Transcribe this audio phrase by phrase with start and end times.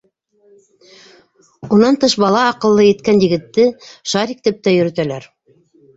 [1.75, 3.67] Унан тыш бала аҡыллы еткән егетте
[4.15, 5.29] шарик тип гә йөрөтәләр.